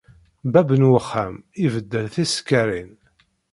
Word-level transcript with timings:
Bab 0.51 0.69
n 0.79 0.89
wexxam 0.91 1.35
ibeddel 1.65 2.05
tisekkaṛin. 2.13 2.91